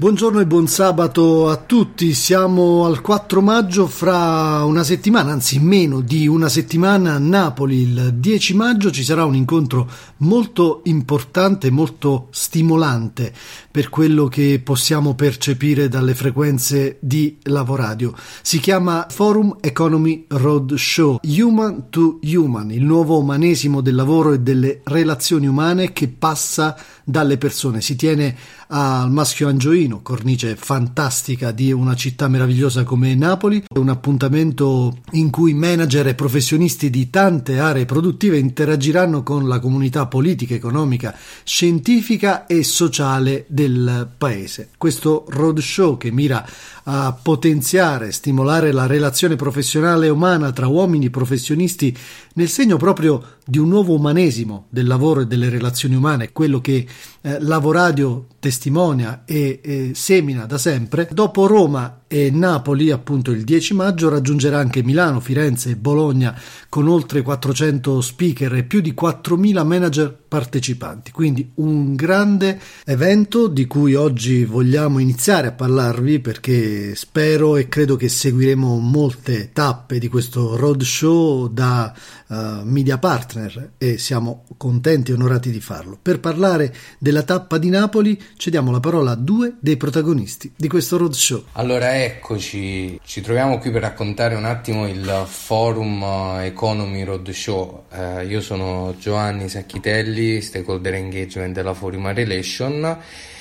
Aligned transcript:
Buongiorno 0.00 0.40
e 0.40 0.46
buon 0.46 0.66
sabato 0.66 1.50
a 1.50 1.56
tutti, 1.56 2.14
siamo 2.14 2.86
al 2.86 3.02
4 3.02 3.42
maggio, 3.42 3.86
fra 3.86 4.64
una 4.64 4.82
settimana, 4.82 5.30
anzi 5.30 5.58
meno 5.58 6.00
di 6.00 6.26
una 6.26 6.48
settimana 6.48 7.12
a 7.12 7.18
Napoli, 7.18 7.82
il 7.82 8.14
10 8.14 8.54
maggio 8.54 8.90
ci 8.90 9.04
sarà 9.04 9.26
un 9.26 9.34
incontro 9.34 9.86
molto 10.20 10.80
importante, 10.84 11.70
molto 11.70 12.28
stimolante 12.30 13.30
per 13.70 13.90
quello 13.90 14.26
che 14.26 14.58
possiamo 14.64 15.14
percepire 15.14 15.88
dalle 15.88 16.14
frequenze 16.14 16.96
di 17.00 17.36
Lavoradio. 17.42 18.14
Si 18.40 18.58
chiama 18.58 19.06
Forum 19.10 19.58
Economy 19.60 20.24
Road 20.28 20.76
Show, 20.76 21.20
Human 21.24 21.90
to 21.90 22.20
Human, 22.22 22.70
il 22.70 22.84
nuovo 22.84 23.18
umanesimo 23.18 23.82
del 23.82 23.96
lavoro 23.96 24.32
e 24.32 24.40
delle 24.40 24.80
relazioni 24.84 25.46
umane 25.46 25.92
che 25.92 26.08
passa 26.08 26.74
dalle 27.04 27.36
persone. 27.36 27.82
Si 27.82 27.96
tiene 27.96 28.34
al 28.68 29.10
Maschio 29.10 29.48
Angioino, 29.48 29.89
cornice 29.98 30.56
fantastica 30.56 31.50
di 31.50 31.72
una 31.72 31.94
città 31.94 32.28
meravigliosa 32.28 32.84
come 32.84 33.14
Napoli, 33.14 33.62
un 33.74 33.88
appuntamento 33.88 34.98
in 35.12 35.30
cui 35.30 35.52
manager 35.52 36.06
e 36.06 36.14
professionisti 36.14 36.88
di 36.88 37.10
tante 37.10 37.58
aree 37.58 37.84
produttive 37.84 38.38
interagiranno 38.38 39.22
con 39.22 39.48
la 39.48 39.58
comunità 39.58 40.06
politica, 40.06 40.54
economica, 40.54 41.14
scientifica 41.44 42.46
e 42.46 42.62
sociale 42.62 43.44
del 43.48 44.08
paese. 44.16 44.70
Questo 44.78 45.24
roadshow 45.28 45.96
che 45.96 46.10
mira 46.10 46.46
a 46.84 47.12
potenziare, 47.12 48.12
stimolare 48.12 48.72
la 48.72 48.86
relazione 48.86 49.36
professionale 49.36 50.06
e 50.06 50.10
umana 50.10 50.52
tra 50.52 50.66
uomini 50.66 51.10
professionisti 51.10 51.96
nel 52.34 52.48
segno 52.48 52.76
proprio 52.76 53.38
di 53.44 53.58
un 53.58 53.68
nuovo 53.68 53.94
umanesimo 53.94 54.66
del 54.70 54.86
lavoro 54.86 55.20
e 55.20 55.26
delle 55.26 55.48
relazioni 55.48 55.94
umane, 55.94 56.32
quello 56.32 56.60
che 56.60 56.86
eh, 57.20 57.40
Lavoradio 57.40 58.26
testimonia 58.38 59.22
e, 59.24 59.60
e 59.62 59.79
semina 59.94 60.46
da 60.46 60.58
sempre. 60.58 61.08
Dopo 61.10 61.46
Roma 61.46 61.99
e 62.12 62.28
Napoli, 62.32 62.90
appunto 62.90 63.30
il 63.30 63.44
10 63.44 63.72
maggio, 63.74 64.08
raggiungerà 64.08 64.58
anche 64.58 64.82
Milano, 64.82 65.20
Firenze 65.20 65.70
e 65.70 65.76
Bologna 65.76 66.36
con 66.68 66.88
oltre 66.88 67.22
400 67.22 68.00
speaker 68.00 68.52
e 68.52 68.64
più 68.64 68.80
di 68.80 68.92
4.000 69.00 69.64
manager 69.64 70.18
partecipanti. 70.30 71.12
Quindi 71.12 71.52
un 71.56 71.94
grande 71.94 72.58
evento 72.84 73.46
di 73.46 73.66
cui 73.68 73.94
oggi 73.94 74.44
vogliamo 74.44 74.98
iniziare 74.98 75.48
a 75.48 75.52
parlarvi 75.52 76.18
perché 76.18 76.96
spero 76.96 77.56
e 77.56 77.68
credo 77.68 77.94
che 77.94 78.08
seguiremo 78.08 78.78
molte 78.78 79.50
tappe 79.52 80.00
di 80.00 80.08
questo 80.08 80.56
roadshow 80.56 81.46
da 81.46 81.94
uh, 82.26 82.34
media 82.64 82.98
partner 82.98 83.74
e 83.78 83.98
siamo 83.98 84.46
contenti 84.56 85.12
e 85.12 85.14
onorati 85.14 85.52
di 85.52 85.60
farlo. 85.60 85.96
Per 86.00 86.18
parlare 86.18 86.74
della 86.98 87.22
tappa 87.22 87.58
di 87.58 87.68
Napoli 87.68 88.20
cediamo 88.36 88.72
la 88.72 88.80
parola 88.80 89.12
a 89.12 89.16
due 89.16 89.54
dei 89.60 89.76
protagonisti 89.76 90.52
di 90.56 90.66
questo 90.66 90.96
roadshow. 90.96 91.44
Allora, 91.52 91.99
eccoci, 92.04 92.98
ci 93.04 93.20
troviamo 93.20 93.58
qui 93.58 93.70
per 93.70 93.82
raccontare 93.82 94.34
un 94.34 94.44
attimo 94.44 94.88
il 94.88 95.24
Forum 95.26 96.02
eh, 96.02 96.46
Economy 96.46 97.04
Roadshow. 97.04 97.84
Eh, 97.92 98.24
io 98.24 98.40
sono 98.40 98.94
Giovanni 98.98 99.48
Sacchitelli, 99.48 100.40
stakeholder 100.40 100.94
engagement 100.94 101.54
della 101.54 101.74
Forum 101.74 102.12
Relation 102.12 102.98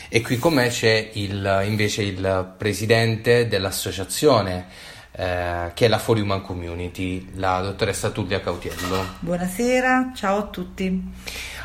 e 0.10 0.22
qui 0.22 0.38
con 0.38 0.56
me 0.56 0.68
c'è 0.68 1.12
il, 1.14 1.64
invece 1.68 2.02
il 2.02 2.54
presidente 2.58 3.48
dell'associazione 3.48 4.66
eh, 5.12 5.72
che 5.74 5.86
è 5.86 5.88
la 5.88 6.00
Forum 6.00 6.42
Community, 6.42 7.30
la 7.36 7.62
dottoressa 7.62 8.10
Tullia 8.10 8.42
Cautiello. 8.42 9.06
Buonasera, 9.20 10.12
ciao 10.16 10.38
a 10.38 10.44
tutti. 10.48 11.02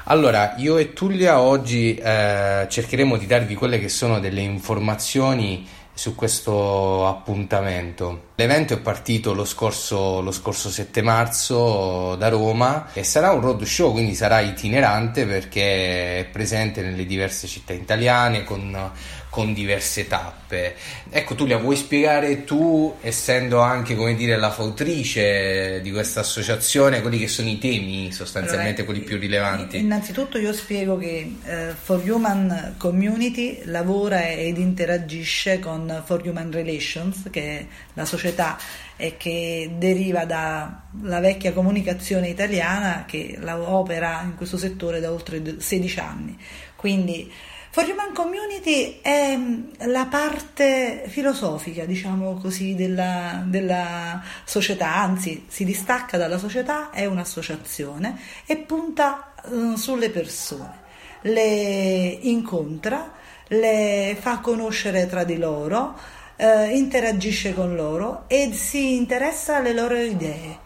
Allora, 0.04 0.54
io 0.58 0.76
e 0.76 0.92
Tullia 0.92 1.40
oggi 1.40 1.94
eh, 1.94 2.66
cercheremo 2.68 3.16
di 3.16 3.26
darvi 3.26 3.54
quelle 3.54 3.80
che 3.80 3.88
sono 3.88 4.20
delle 4.20 4.42
informazioni 4.42 5.66
su 5.94 6.14
questo 6.14 7.06
appuntamento. 7.06 8.32
L'evento 8.34 8.74
è 8.74 8.80
partito 8.80 9.32
lo 9.32 9.44
scorso, 9.44 10.20
lo 10.20 10.32
scorso 10.32 10.68
7 10.68 11.02
marzo 11.02 12.16
da 12.16 12.28
Roma 12.28 12.92
e 12.92 13.04
sarà 13.04 13.30
un 13.30 13.40
road 13.40 13.62
show, 13.62 13.92
quindi 13.92 14.14
sarà 14.14 14.40
itinerante 14.40 15.24
perché 15.24 16.18
è 16.20 16.24
presente 16.24 16.82
nelle 16.82 17.06
diverse 17.06 17.46
città 17.46 17.72
italiane 17.72 18.42
con 18.42 18.90
con 19.34 19.52
diverse 19.52 20.06
tappe. 20.06 20.76
Ecco, 21.10 21.34
tu 21.34 21.44
la 21.44 21.56
vuoi 21.56 21.74
spiegare 21.74 22.44
tu, 22.44 22.94
essendo 23.00 23.58
anche, 23.58 23.96
come 23.96 24.14
dire, 24.14 24.36
la 24.36 24.52
fautrice 24.52 25.80
di 25.82 25.90
questa 25.90 26.20
associazione, 26.20 27.00
quelli 27.00 27.18
che 27.18 27.26
sono 27.26 27.48
i 27.48 27.58
temi 27.58 28.12
sostanzialmente 28.12 28.82
allora, 28.82 28.92
quelli 28.92 29.00
più 29.00 29.18
rilevanti? 29.18 29.78
Innanzitutto 29.78 30.38
io 30.38 30.52
spiego 30.52 30.96
che 30.96 31.34
eh, 31.42 31.74
For 31.76 32.00
Human 32.08 32.76
Community 32.78 33.62
lavora 33.64 34.30
ed 34.30 34.56
interagisce 34.56 35.58
con 35.58 36.02
For 36.04 36.22
Human 36.24 36.52
Relations, 36.52 37.28
che 37.28 37.42
è 37.42 37.66
la 37.94 38.04
società 38.04 38.56
e 38.94 39.16
che 39.16 39.72
deriva 39.76 40.24
dalla 40.24 41.18
vecchia 41.18 41.52
comunicazione 41.52 42.28
italiana 42.28 43.04
che 43.04 43.36
opera 43.42 44.22
in 44.22 44.36
questo 44.36 44.58
settore 44.58 45.00
da 45.00 45.10
oltre 45.10 45.42
16 45.58 45.98
anni. 45.98 46.38
Quindi 46.76 47.32
For 47.74 47.82
Human 47.88 48.14
Community 48.14 49.00
è 49.02 49.34
mm, 49.36 49.62
la 49.86 50.06
parte 50.06 51.06
filosofica, 51.08 51.84
diciamo 51.84 52.34
così, 52.34 52.76
della, 52.76 53.42
della, 53.44 54.22
società, 54.44 54.94
anzi 54.94 55.46
si 55.48 55.64
distacca 55.64 56.16
dalla 56.16 56.38
società, 56.38 56.90
è 56.90 57.04
un'associazione 57.06 58.16
e 58.46 58.58
punta 58.58 59.32
uh, 59.46 59.74
sulle 59.74 60.10
persone, 60.10 60.82
le 61.22 62.16
incontra, 62.20 63.10
le 63.48 64.16
fa 64.20 64.38
conoscere 64.38 65.08
tra 65.08 65.24
di 65.24 65.36
loro, 65.36 65.98
uh, 66.36 66.70
interagisce 66.70 67.54
con 67.54 67.74
loro 67.74 68.26
e 68.28 68.52
si 68.52 68.94
interessa 68.94 69.56
alle 69.56 69.72
loro 69.72 69.96
idee. 69.96 70.58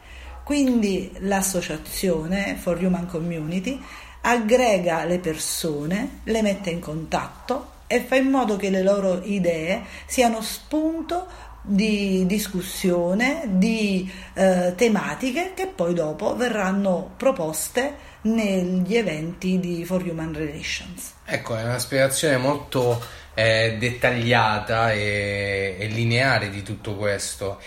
Quindi 0.44 1.10
l'associazione 1.20 2.56
For 2.56 2.76
Human 2.82 3.06
Community 3.06 3.82
aggrega 4.28 5.04
le 5.04 5.18
persone, 5.18 6.20
le 6.24 6.42
mette 6.42 6.68
in 6.68 6.80
contatto 6.80 7.76
e 7.86 8.00
fa 8.00 8.16
in 8.16 8.28
modo 8.28 8.56
che 8.56 8.68
le 8.68 8.82
loro 8.82 9.22
idee 9.24 9.82
siano 10.06 10.42
spunto 10.42 11.26
di 11.62 12.26
discussione, 12.26 13.44
di 13.46 14.10
eh, 14.34 14.74
tematiche 14.76 15.52
che 15.54 15.66
poi 15.66 15.94
dopo 15.94 16.36
verranno 16.36 17.14
proposte 17.16 18.06
negli 18.22 18.96
eventi 18.96 19.58
di 19.58 19.84
For 19.86 20.02
Human 20.02 20.34
Relations. 20.34 21.14
Ecco, 21.24 21.56
è 21.56 21.64
una 21.64 21.78
spiegazione 21.78 22.36
molto 22.36 23.02
eh, 23.32 23.76
dettagliata 23.78 24.92
e, 24.92 25.76
e 25.78 25.86
lineare 25.86 26.50
di 26.50 26.62
tutto 26.62 26.96
questo. 26.96 27.60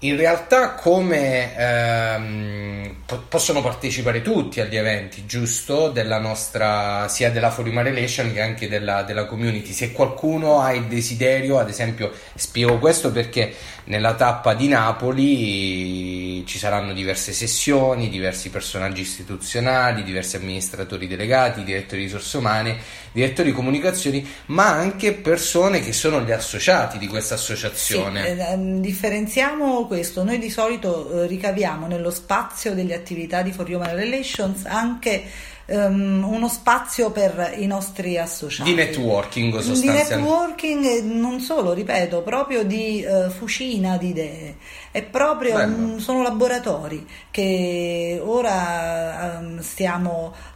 In 0.00 0.16
realtà 0.16 0.72
come 0.74 1.56
ehm, 1.56 2.73
po- 3.04 3.22
possono 3.28 3.62
partecipare 3.62 4.22
tutti 4.22 4.60
agli 4.60 4.76
eventi, 4.76 5.26
giusto? 5.26 5.88
Della 5.88 6.18
nostra, 6.18 7.08
sia 7.08 7.30
della 7.30 7.50
Forum 7.50 7.82
Relation 7.82 8.32
che 8.32 8.40
anche 8.40 8.68
della, 8.68 9.02
della, 9.02 9.26
community. 9.26 9.72
Se 9.72 9.92
qualcuno 9.92 10.60
ha 10.60 10.72
il 10.72 10.84
desiderio, 10.84 11.58
ad 11.58 11.68
esempio, 11.68 12.12
spiego 12.34 12.78
questo 12.78 13.12
perché 13.12 13.54
nella 13.84 14.14
tappa 14.14 14.54
di 14.54 14.68
Napoli 14.68 16.44
ci 16.46 16.58
saranno 16.58 16.92
diverse 16.92 17.32
sessioni, 17.32 18.08
diversi 18.08 18.50
personaggi 18.50 19.02
istituzionali, 19.02 20.02
diversi 20.02 20.36
amministratori 20.36 21.06
delegati, 21.06 21.64
direttori 21.64 22.02
di 22.02 22.06
risorse 22.06 22.38
umane, 22.38 22.78
direttori 23.12 23.50
di 23.50 23.54
comunicazioni, 23.54 24.26
ma 24.46 24.70
anche 24.70 25.12
persone 25.12 25.80
che 25.80 25.92
sono 25.92 26.22
gli 26.22 26.32
associati 26.32 26.98
di 26.98 27.06
questa 27.06 27.34
associazione. 27.34 28.24
Sì, 28.24 28.30
eh, 28.30 28.52
ehm, 28.52 28.80
differenziamo 28.80 29.86
questo, 29.86 30.24
noi 30.24 30.38
di 30.38 30.50
solito 30.50 31.22
eh, 31.22 31.26
ricaviamo 31.26 31.86
nello 31.86 32.10
spazio 32.10 32.74
delle 32.94 32.96
attività 32.96 33.42
di 33.42 33.52
For 33.52 33.68
Human 33.68 33.94
Relations 33.94 34.64
anche 34.64 35.24
um, 35.66 36.24
uno 36.26 36.48
spazio 36.48 37.10
per 37.10 37.54
i 37.56 37.66
nostri 37.66 38.16
associati. 38.18 38.70
Di 38.70 38.76
networking 38.76 39.52
sostanzialmente. 39.58 40.14
Di 40.14 40.20
networking 40.20 40.84
e 40.84 41.02
non 41.02 41.40
solo, 41.40 41.72
ripeto, 41.72 42.22
proprio 42.22 42.64
di 42.64 43.04
uh, 43.06 43.30
fucina 43.30 43.96
di 43.96 44.08
idee. 44.08 44.56
È 44.90 45.02
proprio, 45.02 45.58
um, 45.58 45.98
sono 45.98 46.22
laboratori 46.22 47.06
che 47.30 48.20
ora 48.22 49.38
um, 49.40 49.60
stiamo 49.60 50.52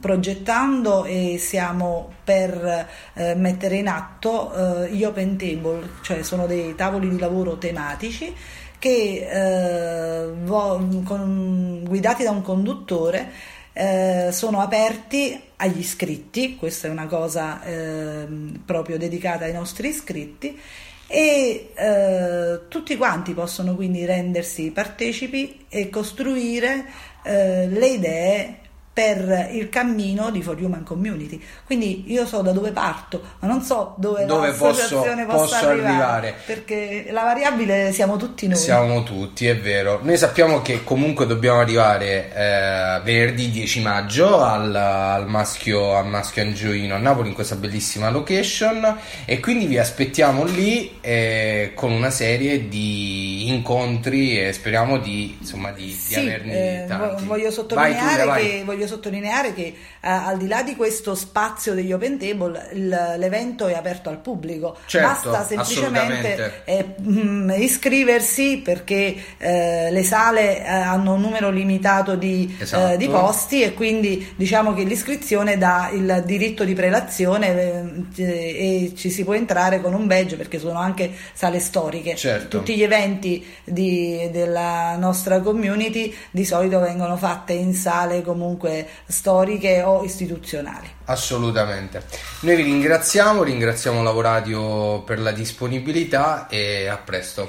progettando 0.00 1.04
e 1.04 1.36
siamo 1.38 2.12
per 2.24 2.86
uh, 3.14 3.32
mettere 3.36 3.76
in 3.76 3.88
atto 3.88 4.52
uh, 4.54 4.84
gli 4.84 5.04
open 5.04 5.36
table, 5.36 5.90
cioè 6.02 6.22
sono 6.22 6.46
dei 6.46 6.74
tavoli 6.74 7.08
di 7.08 7.18
lavoro 7.18 7.58
tematici 7.58 8.34
che 8.78 9.28
eh, 9.30 10.46
con, 10.46 11.82
guidati 11.86 12.22
da 12.22 12.30
un 12.30 12.42
conduttore 12.42 13.30
eh, 13.72 14.28
sono 14.32 14.60
aperti 14.60 15.40
agli 15.56 15.78
iscritti, 15.78 16.56
questa 16.56 16.88
è 16.88 16.90
una 16.90 17.06
cosa 17.06 17.62
eh, 17.62 18.26
proprio 18.64 18.98
dedicata 18.98 19.44
ai 19.44 19.52
nostri 19.52 19.88
iscritti 19.88 20.58
e 21.06 21.70
eh, 21.74 22.60
tutti 22.68 22.96
quanti 22.96 23.34
possono 23.34 23.74
quindi 23.74 24.04
rendersi 24.04 24.70
partecipi 24.70 25.66
e 25.68 25.90
costruire 25.90 26.86
eh, 27.24 27.68
le 27.68 27.86
idee 27.86 28.58
per 28.94 29.48
il 29.50 29.68
cammino 29.68 30.30
di 30.30 30.40
For 30.40 30.56
Human 30.56 30.84
Community. 30.84 31.42
Quindi 31.66 32.04
io 32.12 32.24
so 32.26 32.42
da 32.42 32.52
dove 32.52 32.70
parto, 32.70 33.20
ma 33.40 33.48
non 33.48 33.60
so 33.60 33.94
dove, 33.98 34.24
dove 34.24 34.52
posso, 34.52 35.00
posso 35.26 35.56
arrivare, 35.56 35.82
arrivare, 35.82 36.34
Perché 36.46 37.08
la 37.10 37.22
variabile 37.22 37.90
siamo 37.90 38.16
tutti 38.16 38.46
noi. 38.46 38.56
Siamo 38.56 39.02
tutti, 39.02 39.48
è 39.48 39.58
vero. 39.58 39.98
Noi 40.00 40.16
sappiamo 40.16 40.62
che 40.62 40.84
comunque 40.84 41.26
dobbiamo 41.26 41.58
arrivare 41.58 42.32
eh, 42.32 43.00
venerdì 43.02 43.50
10 43.50 43.80
maggio 43.80 44.40
al, 44.40 44.72
al, 44.72 45.26
maschio, 45.26 45.96
al 45.96 46.06
maschio 46.06 46.42
Angioino 46.42 46.94
a 46.94 46.98
Napoli 46.98 47.28
in 47.28 47.34
questa 47.34 47.56
bellissima 47.56 48.10
location 48.10 48.96
e 49.24 49.40
quindi 49.40 49.66
vi 49.66 49.78
aspettiamo 49.78 50.44
lì 50.44 50.98
eh, 51.00 51.72
con 51.74 51.90
una 51.90 52.10
serie 52.10 52.68
di 52.68 53.23
incontri 53.48 54.38
e 54.38 54.52
speriamo 54.52 54.98
di, 54.98 55.36
insomma, 55.40 55.72
di, 55.72 55.90
sì, 55.90 56.20
di 56.20 56.26
averne 56.26 56.84
eh, 56.84 56.86
tanti. 56.86 57.24
Voglio 57.24 57.50
sottolineare 57.50 58.24
vai, 58.24 58.48
che, 58.48 58.62
voglio 58.64 58.86
sottolineare 58.86 59.54
che 59.54 59.62
eh, 59.62 59.74
al 60.00 60.36
di 60.36 60.46
là 60.46 60.62
di 60.62 60.76
questo 60.76 61.14
spazio 61.14 61.74
degli 61.74 61.92
Open 61.92 62.18
Table 62.18 62.70
il, 62.72 63.14
l'evento 63.18 63.66
è 63.66 63.74
aperto 63.74 64.08
al 64.08 64.18
pubblico 64.18 64.76
certo, 64.86 65.30
basta 65.30 65.44
semplicemente 65.44 66.62
eh, 66.64 66.94
mh, 66.96 67.54
iscriversi 67.58 68.60
perché 68.64 69.14
eh, 69.38 69.88
le 69.90 70.02
sale 70.02 70.64
eh, 70.64 70.68
hanno 70.68 71.14
un 71.14 71.20
numero 71.20 71.50
limitato 71.50 72.16
di, 72.16 72.56
esatto. 72.58 72.96
di, 72.96 73.08
posti 73.08 73.62
e 73.62 73.74
quindi 73.74 74.32
diciamo 74.36 74.74
che 74.74 74.84
l'iscrizione 74.84 75.56
dà 75.58 75.90
il 75.92 76.22
diritto 76.26 76.64
di 76.64 76.74
prelazione 76.74 78.12
e 78.16 78.92
ci 78.96 79.10
si 79.10 79.24
può 79.24 79.34
entrare 79.34 79.80
con 79.80 79.94
un 79.94 80.06
badge 80.06 80.36
perché 80.36 80.58
sono 80.58 80.78
anche 80.78 81.12
sale 81.32 81.60
storiche 81.60 82.14
certo. 82.16 82.58
tutti 82.58 82.76
gli 82.76 82.82
eventi 82.82 83.33
di, 83.64 84.28
della 84.30 84.96
nostra 84.96 85.40
community 85.40 86.14
di 86.30 86.44
solito 86.44 86.80
vengono 86.80 87.16
fatte 87.16 87.52
in 87.52 87.74
sale 87.74 88.22
comunque 88.22 88.86
storiche 89.06 89.82
o 89.82 90.04
istituzionali. 90.04 90.88
Assolutamente. 91.06 92.02
Noi 92.40 92.56
vi 92.56 92.62
ringraziamo, 92.62 93.42
ringraziamo 93.42 94.02
Lavoradio 94.02 95.02
per 95.02 95.20
la 95.20 95.32
disponibilità 95.32 96.46
e 96.48 96.86
a 96.86 96.96
presto. 96.96 97.42